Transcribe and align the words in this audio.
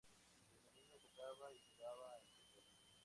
Desde 0.65 0.81
niño 0.81 0.87
cantaba 0.97 1.53
y 1.53 1.59
jugaba 1.59 2.13
al 2.15 2.21
fútbol. 2.23 2.65